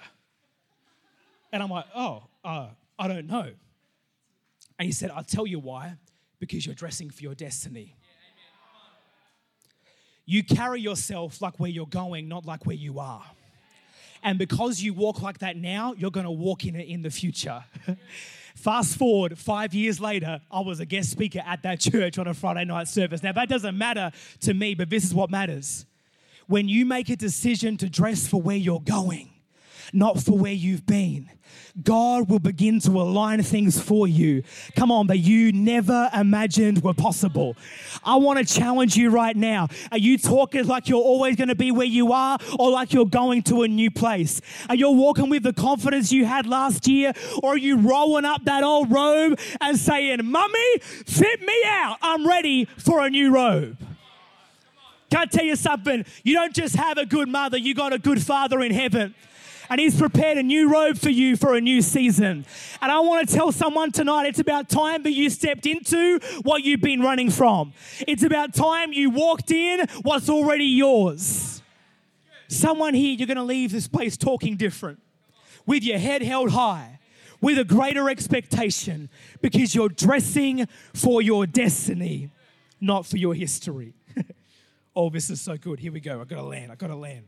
And 1.52 1.62
I'm 1.62 1.70
like, 1.70 1.86
Oh, 1.94 2.24
uh, 2.44 2.68
I 2.98 3.08
don't 3.08 3.26
know. 3.26 3.50
And 4.78 4.86
he 4.86 4.92
said, 4.92 5.10
I'll 5.10 5.24
tell 5.24 5.46
you 5.46 5.58
why, 5.58 5.96
because 6.38 6.66
you're 6.66 6.74
dressing 6.74 7.10
for 7.10 7.22
your 7.22 7.34
destiny. 7.34 7.96
You 10.26 10.42
carry 10.42 10.80
yourself 10.80 11.40
like 11.40 11.58
where 11.58 11.70
you're 11.70 11.86
going, 11.86 12.28
not 12.28 12.44
like 12.44 12.66
where 12.66 12.76
you 12.76 12.98
are. 12.98 13.24
And 14.22 14.38
because 14.38 14.82
you 14.82 14.92
walk 14.92 15.22
like 15.22 15.38
that 15.38 15.56
now, 15.56 15.94
you're 15.96 16.10
going 16.10 16.24
to 16.24 16.32
walk 16.32 16.64
in 16.64 16.74
it 16.74 16.88
in 16.88 17.02
the 17.02 17.10
future. 17.10 17.62
Fast 18.56 18.96
forward 18.96 19.38
five 19.38 19.72
years 19.72 20.00
later, 20.00 20.40
I 20.50 20.60
was 20.60 20.80
a 20.80 20.84
guest 20.84 21.10
speaker 21.10 21.42
at 21.46 21.62
that 21.62 21.78
church 21.92 22.18
on 22.18 22.26
a 22.26 22.34
Friday 22.34 22.64
night 22.64 22.88
service. 22.88 23.22
Now, 23.22 23.32
that 23.32 23.48
doesn't 23.48 23.78
matter 23.78 24.10
to 24.40 24.52
me, 24.52 24.74
but 24.74 24.90
this 24.90 25.04
is 25.04 25.14
what 25.14 25.30
matters. 25.30 25.86
When 26.48 26.68
you 26.68 26.86
make 26.86 27.08
a 27.08 27.16
decision 27.16 27.76
to 27.76 27.88
dress 27.88 28.26
for 28.26 28.42
where 28.42 28.56
you're 28.56 28.80
going, 28.80 29.30
not 29.92 30.20
for 30.20 30.36
where 30.36 30.52
you've 30.52 30.86
been. 30.86 31.30
God 31.82 32.30
will 32.30 32.38
begin 32.38 32.80
to 32.80 32.90
align 32.90 33.42
things 33.42 33.78
for 33.80 34.08
you. 34.08 34.42
Come 34.76 34.90
on, 34.90 35.08
that 35.08 35.18
you 35.18 35.52
never 35.52 36.08
imagined 36.14 36.82
were 36.82 36.94
possible. 36.94 37.54
I 38.02 38.16
want 38.16 38.38
to 38.38 38.54
challenge 38.54 38.96
you 38.96 39.10
right 39.10 39.36
now. 39.36 39.68
Are 39.92 39.98
you 39.98 40.16
talking 40.16 40.66
like 40.66 40.88
you're 40.88 41.02
always 41.02 41.36
going 41.36 41.48
to 41.48 41.54
be 41.54 41.70
where 41.70 41.86
you 41.86 42.12
are 42.12 42.38
or 42.58 42.70
like 42.70 42.92
you're 42.92 43.04
going 43.04 43.42
to 43.44 43.62
a 43.62 43.68
new 43.68 43.90
place? 43.90 44.40
Are 44.70 44.74
you 44.74 44.90
walking 44.90 45.28
with 45.28 45.42
the 45.42 45.52
confidence 45.52 46.12
you 46.12 46.24
had 46.24 46.46
last 46.46 46.88
year 46.88 47.12
or 47.42 47.54
are 47.54 47.58
you 47.58 47.76
rolling 47.76 48.24
up 48.24 48.44
that 48.44 48.64
old 48.64 48.90
robe 48.90 49.38
and 49.60 49.76
saying, 49.76 50.24
Mummy, 50.24 50.78
fit 50.78 51.42
me 51.42 51.62
out. 51.66 51.98
I'm 52.00 52.26
ready 52.26 52.64
for 52.78 53.04
a 53.04 53.10
new 53.10 53.30
robe. 53.30 53.76
Can 55.10 55.20
I 55.20 55.26
tell 55.26 55.44
you 55.44 55.56
something? 55.56 56.04
You 56.24 56.34
don't 56.34 56.54
just 56.54 56.74
have 56.74 56.98
a 56.98 57.06
good 57.06 57.28
mother, 57.28 57.58
you 57.58 57.74
got 57.74 57.92
a 57.92 57.98
good 57.98 58.22
father 58.22 58.60
in 58.60 58.72
heaven 58.72 59.14
and 59.68 59.80
He's 59.80 59.98
prepared 59.98 60.38
a 60.38 60.42
new 60.42 60.70
robe 60.70 60.98
for 60.98 61.10
you 61.10 61.36
for 61.36 61.54
a 61.54 61.60
new 61.60 61.82
season. 61.82 62.46
And 62.80 62.92
I 62.92 63.00
want 63.00 63.28
to 63.28 63.34
tell 63.34 63.52
someone 63.52 63.92
tonight 63.92 64.26
it's 64.26 64.38
about 64.38 64.68
time 64.68 65.02
that 65.04 65.12
you 65.12 65.30
stepped 65.30 65.66
into 65.66 66.20
what 66.42 66.62
you've 66.62 66.80
been 66.80 67.00
running 67.00 67.30
from. 67.30 67.72
It's 68.06 68.22
about 68.22 68.54
time 68.54 68.92
you 68.92 69.10
walked 69.10 69.50
in 69.50 69.86
what's 70.02 70.28
already 70.28 70.66
yours. 70.66 71.62
Someone 72.48 72.94
here, 72.94 73.14
you're 73.16 73.26
going 73.26 73.36
to 73.36 73.42
leave 73.42 73.72
this 73.72 73.88
place 73.88 74.16
talking 74.16 74.56
different, 74.56 75.00
with 75.66 75.82
your 75.82 75.98
head 75.98 76.22
held 76.22 76.50
high, 76.50 77.00
with 77.40 77.58
a 77.58 77.64
greater 77.64 78.08
expectation, 78.08 79.08
because 79.40 79.74
you're 79.74 79.88
dressing 79.88 80.66
for 80.94 81.20
your 81.22 81.46
destiny, 81.46 82.30
not 82.80 83.04
for 83.04 83.16
your 83.16 83.34
history. 83.34 83.94
oh, 84.96 85.10
this 85.10 85.28
is 85.28 85.40
so 85.40 85.56
good. 85.56 85.80
Here 85.80 85.92
we 85.92 86.00
go. 86.00 86.20
I 86.20 86.24
got 86.24 86.36
to 86.36 86.44
land. 86.44 86.70
I 86.70 86.76
got 86.76 86.88
to 86.88 86.96
land. 86.96 87.26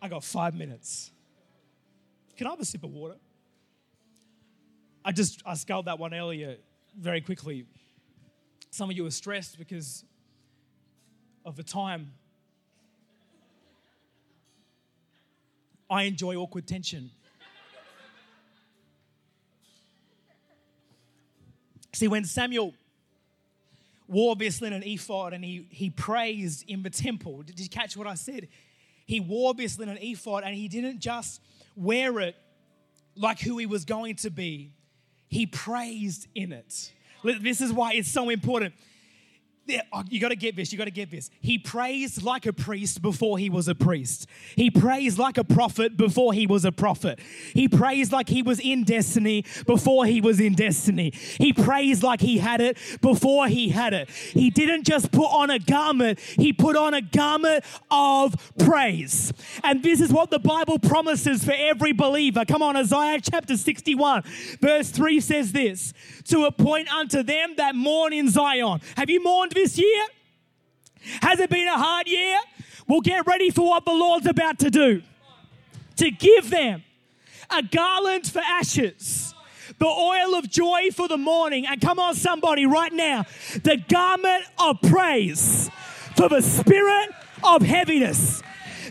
I 0.00 0.08
got 0.08 0.24
five 0.24 0.54
minutes. 0.54 1.12
Can 2.36 2.46
I 2.46 2.50
have 2.50 2.60
a 2.60 2.64
sip 2.64 2.84
of 2.84 2.92
water? 2.92 3.16
I 5.04 5.12
just 5.12 5.42
I 5.46 5.54
scaled 5.54 5.86
that 5.86 5.98
one 5.98 6.12
earlier 6.12 6.56
very 6.98 7.20
quickly. 7.20 7.64
Some 8.70 8.90
of 8.90 8.96
you 8.96 9.06
are 9.06 9.10
stressed 9.10 9.58
because 9.58 10.04
of 11.44 11.56
the 11.56 11.62
time. 11.62 12.12
I 15.88 16.02
enjoy 16.02 16.34
awkward 16.34 16.66
tension. 16.66 17.10
See, 21.92 22.08
when 22.08 22.24
Samuel 22.24 22.74
wore 24.06 24.36
this 24.36 24.60
linen 24.60 24.82
ephod 24.82 25.32
and 25.32 25.42
he, 25.42 25.66
he 25.70 25.88
praised 25.88 26.68
in 26.68 26.82
the 26.82 26.90
temple, 26.90 27.42
did 27.42 27.58
you 27.58 27.68
catch 27.68 27.96
what 27.96 28.06
I 28.06 28.14
said? 28.14 28.48
He 29.06 29.20
wore 29.20 29.54
this 29.54 29.78
linen 29.78 29.96
ephod 30.00 30.42
and 30.44 30.54
he 30.54 30.68
didn't 30.68 30.98
just 30.98 31.40
wear 31.76 32.18
it 32.20 32.34
like 33.14 33.40
who 33.40 33.58
he 33.58 33.66
was 33.66 33.84
going 33.84 34.16
to 34.16 34.30
be, 34.30 34.72
he 35.28 35.46
praised 35.46 36.26
in 36.34 36.52
it. 36.52 36.92
This 37.22 37.60
is 37.60 37.72
why 37.72 37.92
it's 37.92 38.10
so 38.10 38.28
important. 38.30 38.74
Oh, 39.92 40.02
you 40.08 40.20
got 40.20 40.28
to 40.28 40.36
get 40.36 40.54
this. 40.54 40.70
You 40.70 40.78
got 40.78 40.84
to 40.84 40.90
get 40.90 41.10
this. 41.10 41.28
He 41.40 41.58
prays 41.58 42.22
like 42.22 42.46
a 42.46 42.52
priest 42.52 43.02
before 43.02 43.36
he 43.38 43.50
was 43.50 43.66
a 43.66 43.74
priest. 43.74 44.26
He 44.54 44.70
prays 44.70 45.18
like 45.18 45.38
a 45.38 45.44
prophet 45.44 45.96
before 45.96 46.32
he 46.32 46.46
was 46.46 46.64
a 46.64 46.72
prophet. 46.72 47.18
He 47.52 47.68
prays 47.68 48.12
like 48.12 48.28
he 48.28 48.42
was 48.42 48.60
in 48.60 48.84
destiny 48.84 49.44
before 49.66 50.06
he 50.06 50.20
was 50.20 50.38
in 50.38 50.54
destiny. 50.54 51.10
He 51.10 51.52
prays 51.52 52.02
like 52.02 52.20
he 52.20 52.38
had 52.38 52.60
it 52.60 52.78
before 53.00 53.48
he 53.48 53.70
had 53.70 53.92
it. 53.92 54.08
He 54.10 54.50
didn't 54.50 54.84
just 54.84 55.10
put 55.10 55.26
on 55.26 55.50
a 55.50 55.58
garment, 55.58 56.20
he 56.20 56.52
put 56.52 56.76
on 56.76 56.94
a 56.94 57.02
garment 57.02 57.64
of 57.90 58.34
praise. 58.58 59.32
And 59.64 59.82
this 59.82 60.00
is 60.00 60.12
what 60.12 60.30
the 60.30 60.38
Bible 60.38 60.78
promises 60.78 61.44
for 61.44 61.54
every 61.56 61.92
believer. 61.92 62.44
Come 62.44 62.62
on, 62.62 62.76
Isaiah 62.76 63.20
chapter 63.20 63.56
61, 63.56 64.22
verse 64.60 64.90
3 64.90 65.20
says 65.20 65.52
this 65.52 65.92
To 66.26 66.44
appoint 66.44 66.92
unto 66.92 67.22
them 67.22 67.54
that 67.56 67.74
mourn 67.74 68.12
in 68.12 68.30
Zion. 68.30 68.80
Have 68.96 69.10
you 69.10 69.22
mourned 69.22 69.55
this 69.56 69.78
year? 69.78 70.06
Has 71.22 71.40
it 71.40 71.50
been 71.50 71.66
a 71.66 71.78
hard 71.78 72.06
year? 72.06 72.38
Well, 72.86 73.00
get 73.00 73.26
ready 73.26 73.50
for 73.50 73.66
what 73.66 73.84
the 73.84 73.92
Lord's 73.92 74.26
about 74.26 74.58
to 74.60 74.70
do. 74.70 75.02
To 75.96 76.10
give 76.10 76.50
them 76.50 76.84
a 77.50 77.62
garland 77.62 78.26
for 78.26 78.40
ashes, 78.40 79.34
the 79.78 79.86
oil 79.86 80.34
of 80.34 80.48
joy 80.48 80.90
for 80.92 81.08
the 81.08 81.16
mourning, 81.16 81.66
and 81.66 81.80
come 81.80 81.98
on, 81.98 82.14
somebody, 82.14 82.66
right 82.66 82.92
now, 82.92 83.24
the 83.62 83.82
garment 83.88 84.44
of 84.58 84.80
praise 84.82 85.70
for 86.16 86.28
the 86.28 86.40
spirit 86.40 87.10
of 87.42 87.62
heaviness 87.62 88.42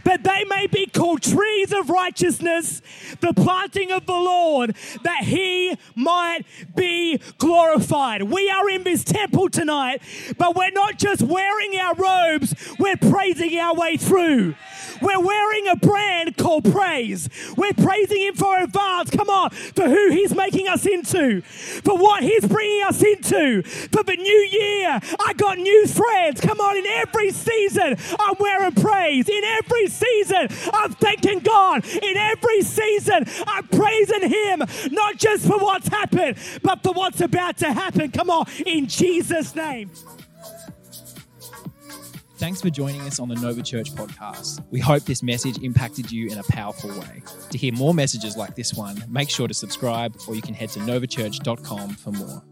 that 0.06 0.24
they 0.24 0.46
may 0.46 0.68
be 0.68 0.86
called 0.86 1.22
trees 1.22 1.74
of 1.74 1.90
righteousness, 1.90 2.82
the 3.20 3.34
planting 3.34 3.92
of 3.92 4.06
the 4.06 4.14
Lord, 4.14 4.76
that 5.04 5.24
he 5.24 5.76
might 5.96 6.44
be 6.76 7.20
glorified. 7.38 8.24
We 8.24 8.50
are 8.50 8.70
in 8.70 8.84
this 8.84 9.04
temple 9.04 9.50
tonight, 9.50 10.02
but 10.38 10.56
we're 10.56 10.72
not 10.72 10.98
just 10.98 11.22
wearing 11.22 11.76
our 11.78 11.96
robes, 11.96 12.56
we're 12.80 12.98
praising 12.98 13.58
our 13.60 13.76
way 13.76 13.98
through. 13.98 14.56
We're 15.02 15.20
wearing 15.20 15.68
a 15.68 15.76
brand 15.76 16.38
called 16.38 16.72
praise. 16.72 17.30
We're 17.58 17.74
praising 17.74 18.22
Him 18.22 18.36
for 18.36 18.58
advance. 18.58 19.10
Come 19.10 19.30
on, 19.30 19.50
for 19.50 19.84
who 19.84 20.10
He's 20.12 20.34
making 20.34 20.68
us 20.68 20.86
into, 20.86 21.42
for 21.42 21.98
what 21.98 22.24
He's 22.24 22.48
bringing 22.48 22.84
us 22.84 23.04
into, 23.04 23.64
for 23.64 24.04
the 24.04 24.16
new 24.16 24.50
year. 24.52 25.00
I 25.20 25.34
got 25.34 25.58
new 25.58 25.88
threads. 25.88 26.42
Come 26.42 26.60
on, 26.60 26.78
in 26.78 26.86
every 26.86 27.32
season, 27.32 27.98
I'm 28.20 28.36
wearing 28.40 28.72
praise. 28.74 29.28
In 29.28 29.44
every 29.44 29.88
season, 29.96 30.48
I'm 30.74 30.92
thanking 30.94 31.40
God. 31.40 31.86
In 31.86 32.18
every 32.18 32.62
season, 32.62 33.25
I'm 33.48 33.68
praising 33.68 34.30
Him, 34.30 34.64
not 34.92 35.18
just 35.18 35.46
for 35.46 35.58
what's 35.58 35.88
happened, 35.88 36.38
but 36.62 36.84
for 36.84 36.94
what's 36.94 37.22
about 37.22 37.58
to 37.58 37.74
happen. 37.74 38.12
Come 38.12 38.30
on, 38.30 38.46
in 38.66 38.88
Jesus' 38.88 39.56
name. 39.56 39.92
Thanks 42.38 42.62
for 42.62 42.70
joining 42.70 43.00
us 43.02 43.20
on 43.20 43.30
the 43.30 43.36
Nova 43.36 43.64
Church 43.64 43.94
podcast. 43.94 44.64
We 44.70 44.82
hope 44.82 45.04
this 45.04 45.24
message 45.24 45.58
impacted 45.60 46.12
you 46.12 46.28
in 46.30 46.38
a 46.38 46.44
powerful 46.44 46.90
way. 47.00 47.24
To 47.50 47.58
hear 47.58 47.72
more 47.72 47.94
messages 47.94 48.36
like 48.36 48.56
this 48.56 48.74
one, 48.74 49.02
make 49.08 49.30
sure 49.30 49.48
to 49.48 49.54
subscribe 49.54 50.18
or 50.28 50.36
you 50.36 50.42
can 50.42 50.54
head 50.54 50.70
to 50.72 50.80
novachurch.com 50.80 51.92
for 51.92 52.12
more. 52.12 52.44